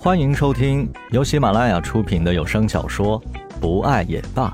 [0.00, 3.20] 欢迎收听由喜马拉雅出品的有声小说
[3.60, 4.48] 《不爱也罢》，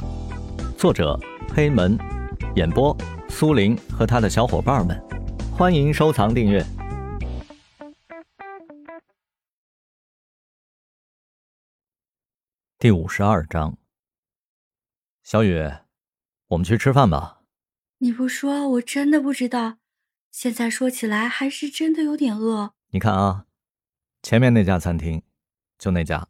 [0.78, 1.20] 作者
[1.54, 1.98] 黑门，
[2.56, 2.96] 演播
[3.28, 4.98] 苏林和他的小伙伴们。
[5.52, 6.64] 欢迎收藏订阅。
[12.78, 13.76] 第五十二章，
[15.22, 15.70] 小雨，
[16.48, 17.42] 我们去吃饭吧。
[17.98, 19.76] 你不说，我真的不知道。
[20.30, 22.72] 现在说起来，还是真的有点饿。
[22.92, 23.44] 你看啊，
[24.22, 25.22] 前面那家餐厅。
[25.78, 26.28] 就那家，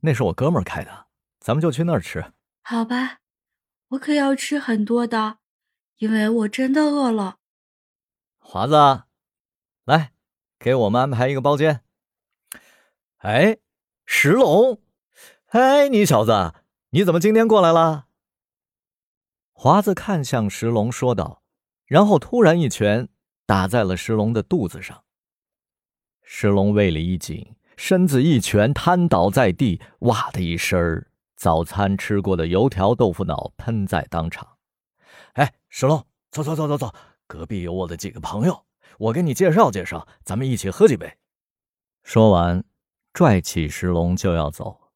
[0.00, 1.06] 那是我哥们儿开的，
[1.40, 2.32] 咱们就去那儿吃。
[2.62, 3.20] 好吧，
[3.88, 5.38] 我可要吃很多的，
[5.98, 7.38] 因为我真的饿了。
[8.38, 9.04] 华子，
[9.84, 10.12] 来，
[10.58, 11.84] 给我们安排一个包间。
[13.18, 13.58] 哎，
[14.06, 14.80] 石龙，
[15.46, 16.54] 哎，你小子，
[16.90, 18.06] 你怎么今天过来了？
[19.52, 21.42] 华子看向石龙说道，
[21.84, 23.08] 然后突然一拳
[23.44, 25.04] 打在了石龙的肚子上。
[26.22, 27.56] 石龙胃里一紧。
[27.78, 31.06] 身子一拳瘫倒在地，哇的一声，
[31.36, 34.56] 早餐吃过的油条豆腐脑喷在当场。
[35.34, 36.92] 哎，石龙，走走走走走，
[37.28, 38.66] 隔壁有我的几个朋友，
[38.98, 41.18] 我给你介绍介绍，咱们一起喝几杯。
[42.02, 42.64] 说完，
[43.12, 44.90] 拽起石龙就要走。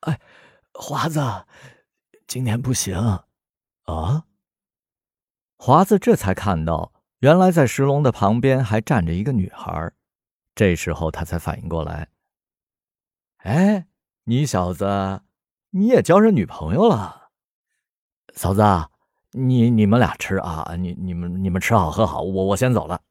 [0.00, 0.20] 哎，
[0.74, 1.20] 华子，
[2.26, 2.96] 今天不行
[3.84, 4.24] 啊！
[5.56, 9.92] 华子这才看到，原来在石龙的旁边还站着一个女孩。
[10.54, 12.08] 这时候他才反应过来，
[13.38, 13.86] 哎，
[14.24, 15.22] 你小子，
[15.70, 17.30] 你也交上女朋友了？
[18.34, 18.62] 嫂子，
[19.32, 23.02] 你你们俩吃啊，你你们你们吃好喝好，我我先走了。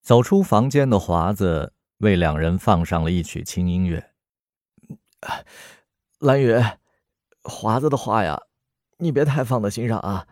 [0.00, 4.12] 走出房间的华子为两人放上了一曲轻音乐。
[6.20, 6.54] 蓝雨，
[7.42, 8.40] 华子的话呀，
[8.98, 10.26] 你别太放在心上啊，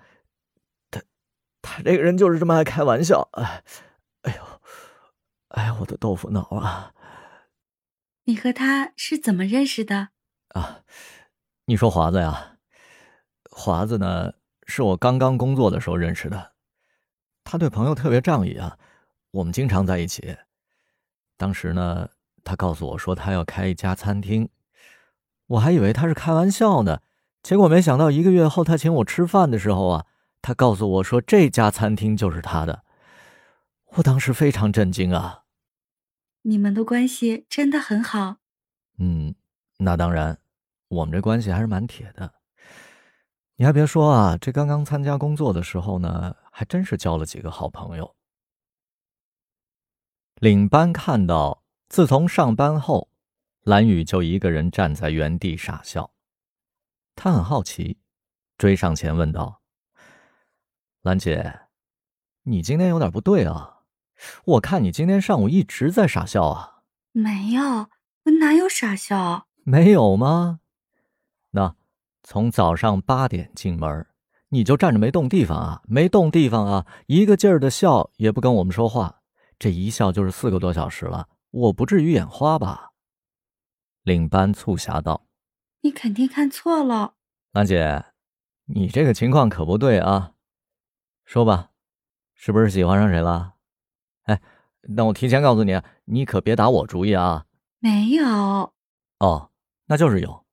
[0.91, 1.03] 他
[1.61, 3.65] 他这个人就是这么爱开玩笑，哎，
[5.85, 6.93] 我的豆腐脑啊！
[8.25, 10.09] 你和他是怎么认识的？
[10.49, 10.81] 啊，
[11.67, 12.57] 你说华子呀？
[13.51, 14.33] 华子呢，
[14.67, 16.53] 是我刚刚工作的时候认识的。
[17.45, 18.79] 他对朋友特别仗义啊，
[19.33, 20.39] 我们经常在一起。
[21.37, 22.09] 当时呢，
[22.43, 24.49] 他告诉我说他要开一家餐厅，
[25.47, 27.03] 我还以为他是开玩笑呢。
[27.43, 30.07] 结果没想到一个月后，他请我吃饭的时候啊，
[30.41, 32.85] 他告诉我说这家餐厅就是他的。
[33.97, 35.44] 我当时非常震惊啊！
[36.47, 38.37] 你们的关系真的很好。
[38.99, 39.35] 嗯，
[39.79, 40.39] 那当然，
[40.89, 42.35] 我们这关系还是蛮铁的。
[43.57, 48.15] 你还别说啊，这刚刚参加工作的时候呢，还真是交了几个好朋友。
[50.37, 53.09] 领班看到，自从上班后，
[53.63, 56.13] 蓝雨就一个人站在原地傻笑。
[57.17, 57.99] 他很好奇，
[58.59, 59.63] 追上前问道
[61.01, 61.61] ：“兰姐，
[62.43, 63.71] 你今天有点不对啊。”
[64.45, 66.83] 我看你今天上午一直在傻笑啊！
[67.13, 67.63] 没有，
[68.25, 69.47] 我哪有傻笑？
[69.63, 70.61] 没有吗？
[71.51, 71.75] 那
[72.23, 74.07] 从早上八点进门，
[74.49, 75.83] 你就站着没动地方啊？
[75.87, 76.87] 没动地方啊？
[77.07, 79.21] 一个劲儿的笑也不跟我们说话，
[79.59, 82.91] 这一笑就是四个多小时了，我不至于眼花吧？
[84.03, 85.27] 领班促狭道
[85.83, 87.15] ：“你肯定看错了，
[87.53, 88.05] 兰姐，
[88.67, 90.33] 你这个情况可不对啊！
[91.25, 91.71] 说吧，
[92.35, 93.54] 是不是喜欢上谁了？”
[94.25, 94.41] 哎，
[94.83, 97.45] 那我提前告诉你，你可别打我主意啊！
[97.81, 98.73] 没有。
[99.19, 99.51] 哦，
[99.87, 100.45] 那就是有。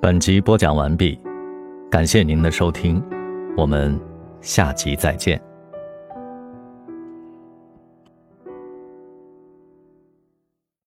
[0.00, 1.20] 本集播讲完毕，
[1.90, 3.02] 感谢您的收听，
[3.56, 4.00] 我们
[4.40, 5.47] 下集再见。